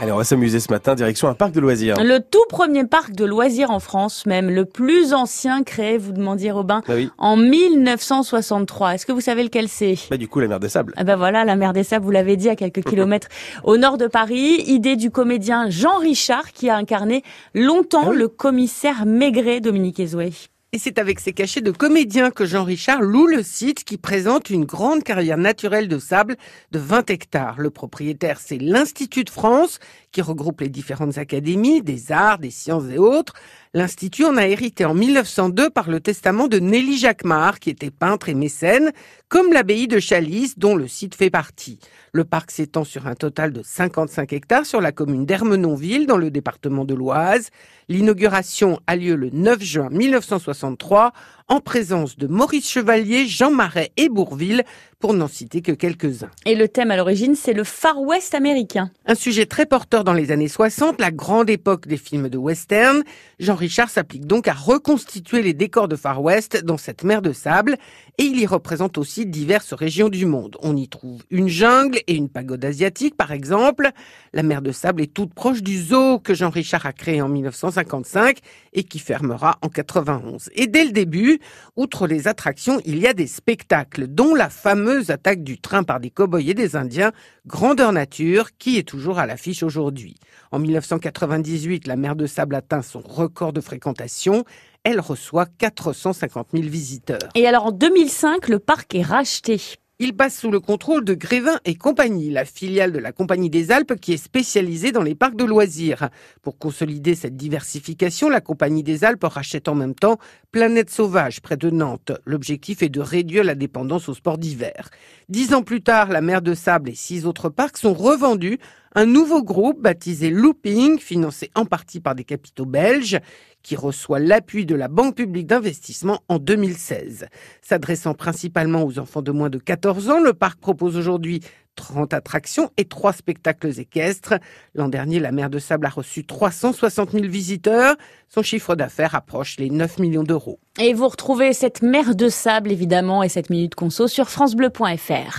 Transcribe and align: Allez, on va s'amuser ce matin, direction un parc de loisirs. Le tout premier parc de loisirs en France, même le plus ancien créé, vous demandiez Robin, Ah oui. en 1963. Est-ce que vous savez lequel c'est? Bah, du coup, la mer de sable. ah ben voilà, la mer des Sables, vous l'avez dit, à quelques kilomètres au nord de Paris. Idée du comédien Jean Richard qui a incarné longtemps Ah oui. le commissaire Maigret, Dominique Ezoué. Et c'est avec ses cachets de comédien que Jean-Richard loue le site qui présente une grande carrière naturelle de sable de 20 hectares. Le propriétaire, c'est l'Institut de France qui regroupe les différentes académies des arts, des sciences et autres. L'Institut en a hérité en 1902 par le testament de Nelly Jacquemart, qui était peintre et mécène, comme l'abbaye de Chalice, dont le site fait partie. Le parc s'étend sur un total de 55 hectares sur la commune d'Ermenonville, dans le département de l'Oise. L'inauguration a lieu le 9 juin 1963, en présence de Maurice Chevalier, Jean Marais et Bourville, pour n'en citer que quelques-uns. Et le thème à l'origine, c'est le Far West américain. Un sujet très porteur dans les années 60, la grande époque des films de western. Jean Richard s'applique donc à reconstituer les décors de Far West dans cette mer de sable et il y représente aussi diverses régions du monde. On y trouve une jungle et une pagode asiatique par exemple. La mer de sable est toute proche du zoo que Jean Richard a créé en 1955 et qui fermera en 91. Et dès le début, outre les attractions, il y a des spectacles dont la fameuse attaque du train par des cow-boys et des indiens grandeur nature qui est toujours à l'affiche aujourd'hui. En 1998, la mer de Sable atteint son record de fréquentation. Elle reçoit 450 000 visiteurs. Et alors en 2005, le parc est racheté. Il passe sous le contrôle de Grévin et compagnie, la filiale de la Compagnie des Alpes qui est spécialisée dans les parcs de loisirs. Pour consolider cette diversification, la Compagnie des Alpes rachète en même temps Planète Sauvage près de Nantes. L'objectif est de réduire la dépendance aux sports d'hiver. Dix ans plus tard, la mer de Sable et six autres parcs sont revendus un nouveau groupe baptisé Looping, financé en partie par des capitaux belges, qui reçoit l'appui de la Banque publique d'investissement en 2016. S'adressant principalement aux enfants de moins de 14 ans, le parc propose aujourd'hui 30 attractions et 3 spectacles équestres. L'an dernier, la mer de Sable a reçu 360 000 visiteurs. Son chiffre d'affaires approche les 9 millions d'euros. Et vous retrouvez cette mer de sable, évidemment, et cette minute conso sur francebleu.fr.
Allez, 0.00 0.12
on 0.12 0.16
va 0.16 0.22
s'amuser 0.22 0.60
ce 0.60 0.70
matin, 0.70 0.94
direction 0.94 1.26
un 1.26 1.34
parc 1.34 1.50
de 1.50 1.58
loisirs. 1.58 1.96
Le 2.02 2.20
tout 2.20 2.44
premier 2.48 2.84
parc 2.84 3.12
de 3.16 3.24
loisirs 3.24 3.72
en 3.72 3.80
France, 3.80 4.26
même 4.26 4.48
le 4.48 4.64
plus 4.64 5.12
ancien 5.12 5.64
créé, 5.64 5.98
vous 5.98 6.12
demandiez 6.12 6.52
Robin, 6.52 6.82
Ah 6.86 6.92
oui. 6.94 7.10
en 7.18 7.36
1963. 7.36 8.94
Est-ce 8.94 9.06
que 9.06 9.10
vous 9.10 9.20
savez 9.20 9.42
lequel 9.42 9.68
c'est? 9.68 9.96
Bah, 10.08 10.16
du 10.16 10.28
coup, 10.28 10.38
la 10.38 10.46
mer 10.46 10.60
de 10.60 10.68
sable. 10.68 10.94
ah 10.96 11.02
ben 11.02 11.16
voilà, 11.16 11.44
la 11.44 11.56
mer 11.56 11.72
des 11.72 11.82
Sables, 11.82 12.04
vous 12.04 12.12
l'avez 12.12 12.36
dit, 12.36 12.48
à 12.48 12.54
quelques 12.54 12.84
kilomètres 12.88 13.26
au 13.64 13.76
nord 13.76 13.98
de 13.98 14.06
Paris. 14.06 14.62
Idée 14.68 14.94
du 14.94 15.10
comédien 15.10 15.68
Jean 15.68 15.98
Richard 15.98 16.52
qui 16.52 16.70
a 16.70 16.76
incarné 16.76 17.24
longtemps 17.54 18.02
Ah 18.06 18.10
oui. 18.10 18.18
le 18.18 18.28
commissaire 18.28 19.04
Maigret, 19.04 19.58
Dominique 19.60 19.98
Ezoué. 19.98 20.30
Et 20.74 20.78
c'est 20.78 20.98
avec 20.98 21.18
ses 21.18 21.32
cachets 21.32 21.62
de 21.62 21.70
comédien 21.70 22.30
que 22.30 22.44
Jean-Richard 22.44 23.00
loue 23.00 23.26
le 23.26 23.42
site 23.42 23.84
qui 23.84 23.96
présente 23.96 24.50
une 24.50 24.66
grande 24.66 25.02
carrière 25.02 25.38
naturelle 25.38 25.88
de 25.88 25.98
sable 25.98 26.36
de 26.72 26.78
20 26.78 27.08
hectares. 27.08 27.58
Le 27.58 27.70
propriétaire, 27.70 28.38
c'est 28.38 28.58
l'Institut 28.58 29.24
de 29.24 29.30
France 29.30 29.80
qui 30.12 30.22
regroupe 30.22 30.60
les 30.60 30.68
différentes 30.68 31.18
académies 31.18 31.82
des 31.82 32.12
arts, 32.12 32.38
des 32.38 32.50
sciences 32.50 32.90
et 32.90 32.98
autres. 32.98 33.34
L'Institut 33.74 34.24
en 34.24 34.36
a 34.36 34.46
hérité 34.46 34.84
en 34.84 34.94
1902 34.94 35.70
par 35.70 35.90
le 35.90 36.00
testament 36.00 36.48
de 36.48 36.58
Nelly 36.58 36.96
Jacquemart, 36.96 37.60
qui 37.60 37.70
était 37.70 37.90
peintre 37.90 38.28
et 38.30 38.34
mécène, 38.34 38.92
comme 39.28 39.52
l'abbaye 39.52 39.86
de 39.86 39.98
Chalice, 39.98 40.58
dont 40.58 40.74
le 40.74 40.88
site 40.88 41.14
fait 41.14 41.28
partie. 41.28 41.78
Le 42.12 42.24
parc 42.24 42.50
s'étend 42.50 42.84
sur 42.84 43.06
un 43.06 43.14
total 43.14 43.52
de 43.52 43.62
55 43.62 44.32
hectares 44.32 44.66
sur 44.66 44.80
la 44.80 44.92
commune 44.92 45.26
d'Ermenonville, 45.26 46.06
dans 46.06 46.16
le 46.16 46.30
département 46.30 46.86
de 46.86 46.94
l'Oise. 46.94 47.50
L'inauguration 47.88 48.80
a 48.86 48.96
lieu 48.96 49.16
le 49.16 49.30
9 49.30 49.62
juin 49.62 49.88
1963, 49.90 51.12
en 51.48 51.60
présence 51.60 52.16
de 52.16 52.26
Maurice 52.26 52.68
Chevalier, 52.68 53.26
Jean 53.26 53.50
Marais 53.50 53.90
et 53.96 54.08
Bourville, 54.08 54.64
pour 55.00 55.14
n'en 55.14 55.28
citer 55.28 55.62
que 55.62 55.72
quelques-uns. 55.72 56.30
Et 56.44 56.56
le 56.56 56.68
thème 56.68 56.90
à 56.90 56.96
l'origine, 56.96 57.36
c'est 57.36 57.52
le 57.52 57.62
Far 57.62 58.00
West 58.00 58.34
américain. 58.34 58.90
Un 59.06 59.14
sujet 59.14 59.46
très 59.46 59.64
porteur 59.64 60.02
dans 60.02 60.12
les 60.12 60.32
années 60.32 60.48
60, 60.48 61.00
la 61.00 61.12
grande 61.12 61.48
époque 61.48 61.86
des 61.86 61.96
films 61.96 62.28
de 62.28 62.36
western. 62.36 63.04
Jean 63.38 63.54
Richard 63.54 63.90
s'applique 63.90 64.26
donc 64.26 64.48
à 64.48 64.52
reconstituer 64.52 65.42
les 65.42 65.54
décors 65.54 65.86
de 65.86 65.94
Far 65.94 66.20
West 66.20 66.64
dans 66.64 66.78
cette 66.78 67.04
mer 67.04 67.22
de 67.22 67.32
sable 67.32 67.76
et 68.18 68.24
il 68.24 68.40
y 68.40 68.46
représente 68.46 68.98
aussi 68.98 69.24
diverses 69.24 69.72
régions 69.72 70.08
du 70.08 70.26
monde. 70.26 70.56
On 70.62 70.76
y 70.76 70.88
trouve 70.88 71.22
une 71.30 71.48
jungle 71.48 72.00
et 72.08 72.14
une 72.14 72.28
pagode 72.28 72.64
asiatique 72.64 73.16
par 73.16 73.30
exemple. 73.30 73.90
La 74.32 74.42
mer 74.42 74.62
de 74.62 74.72
sable 74.72 75.02
est 75.02 75.14
toute 75.14 75.32
proche 75.32 75.62
du 75.62 75.80
zoo 75.80 76.18
que 76.18 76.34
Jean 76.34 76.50
Richard 76.50 76.86
a 76.86 76.92
créé 76.92 77.22
en 77.22 77.28
1955 77.28 78.38
et 78.72 78.82
qui 78.82 78.98
fermera 78.98 79.58
en 79.62 79.68
91. 79.68 80.50
Et 80.56 80.66
dès 80.66 80.84
le 80.84 80.90
début, 80.90 81.37
outre 81.76 82.06
les 82.06 82.28
attractions, 82.28 82.80
il 82.84 82.98
y 82.98 83.06
a 83.06 83.14
des 83.14 83.26
spectacles 83.26 84.06
dont 84.06 84.34
la 84.34 84.48
fameuse 84.48 85.10
attaque 85.10 85.42
du 85.42 85.58
train 85.60 85.82
par 85.82 86.00
des 86.00 86.10
cow-boys 86.10 86.40
et 86.40 86.54
des 86.54 86.76
indiens 86.76 87.12
grandeur 87.46 87.92
nature 87.92 88.50
qui 88.58 88.78
est 88.78 88.86
toujours 88.86 89.18
à 89.18 89.26
l'affiche 89.26 89.62
aujourd'hui. 89.62 90.16
En 90.52 90.58
1998, 90.58 91.86
la 91.86 91.96
mer 91.96 92.16
de 92.16 92.26
Sable 92.26 92.54
atteint 92.54 92.82
son 92.82 93.00
record 93.00 93.52
de 93.52 93.60
fréquentation. 93.60 94.44
Elle 94.84 95.00
reçoit 95.00 95.46
450 95.46 96.48
000 96.52 96.68
visiteurs. 96.68 97.18
Et 97.34 97.46
alors 97.46 97.66
en 97.66 97.72
2005, 97.72 98.48
le 98.48 98.58
parc 98.58 98.94
est 98.94 99.02
racheté. 99.02 99.60
Il 100.00 100.14
passe 100.14 100.38
sous 100.38 100.52
le 100.52 100.60
contrôle 100.60 101.04
de 101.04 101.14
Grévin 101.14 101.58
et 101.64 101.74
compagnie, 101.74 102.30
la 102.30 102.44
filiale 102.44 102.92
de 102.92 103.00
la 103.00 103.10
Compagnie 103.10 103.50
des 103.50 103.72
Alpes 103.72 103.96
qui 104.00 104.12
est 104.12 104.16
spécialisée 104.16 104.92
dans 104.92 105.02
les 105.02 105.16
parcs 105.16 105.34
de 105.34 105.42
loisirs. 105.42 106.08
Pour 106.40 106.56
consolider 106.56 107.16
cette 107.16 107.36
diversification, 107.36 108.28
la 108.28 108.40
Compagnie 108.40 108.84
des 108.84 109.02
Alpes 109.02 109.24
rachète 109.24 109.66
en 109.66 109.74
même 109.74 109.96
temps 109.96 110.18
Planète 110.52 110.90
Sauvage 110.90 111.40
près 111.40 111.56
de 111.56 111.70
Nantes. 111.70 112.12
L'objectif 112.26 112.80
est 112.84 112.90
de 112.90 113.00
réduire 113.00 113.42
la 113.42 113.56
dépendance 113.56 114.08
aux 114.08 114.14
sports 114.14 114.38
d'hiver. 114.38 114.88
Dix 115.28 115.52
ans 115.52 115.64
plus 115.64 115.82
tard, 115.82 116.10
la 116.10 116.20
mer 116.20 116.42
de 116.42 116.54
Sable 116.54 116.90
et 116.90 116.94
six 116.94 117.26
autres 117.26 117.48
parcs 117.48 117.78
sont 117.78 117.92
revendus 117.92 118.60
un 118.94 119.06
nouveau 119.06 119.42
groupe 119.42 119.80
baptisé 119.80 120.30
Looping, 120.30 120.98
financé 120.98 121.50
en 121.54 121.64
partie 121.64 122.00
par 122.00 122.14
des 122.14 122.24
capitaux 122.24 122.66
belges, 122.66 123.18
qui 123.62 123.76
reçoit 123.76 124.18
l'appui 124.18 124.66
de 124.66 124.74
la 124.74 124.88
Banque 124.88 125.16
publique 125.16 125.46
d'investissement 125.46 126.20
en 126.28 126.38
2016. 126.38 127.26
S'adressant 127.60 128.14
principalement 128.14 128.84
aux 128.84 128.98
enfants 128.98 129.22
de 129.22 129.32
moins 129.32 129.50
de 129.50 129.58
14 129.58 130.10
ans, 130.10 130.20
le 130.20 130.32
parc 130.32 130.60
propose 130.60 130.96
aujourd'hui 130.96 131.40
30 131.78 132.12
attractions 132.12 132.70
et 132.76 132.84
3 132.86 133.12
spectacles 133.12 133.78
équestres. 133.78 134.34
L'an 134.74 134.88
dernier, 134.88 135.20
la 135.20 135.32
mer 135.32 135.48
de 135.48 135.58
Sable 135.58 135.86
a 135.86 135.90
reçu 135.90 136.24
360 136.24 137.12
000 137.12 137.26
visiteurs. 137.26 137.94
Son 138.28 138.42
chiffre 138.42 138.74
d'affaires 138.74 139.14
approche 139.14 139.58
les 139.58 139.70
9 139.70 139.98
millions 140.00 140.24
d'euros. 140.24 140.58
Et 140.80 140.92
vous 140.92 141.08
retrouvez 141.08 141.52
cette 141.52 141.82
mer 141.82 142.14
de 142.14 142.28
sable, 142.28 142.72
évidemment, 142.72 143.22
et 143.22 143.28
cette 143.28 143.50
minute 143.50 143.74
conso 143.74 144.08
sur 144.08 144.28
francebleu.fr. 144.28 145.36